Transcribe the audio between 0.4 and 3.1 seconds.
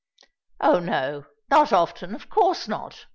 "Oh! no—not often—of course not!"